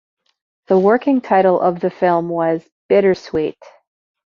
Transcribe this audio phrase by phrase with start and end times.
[0.65, 3.59] The working title of the film was "Bittersweet".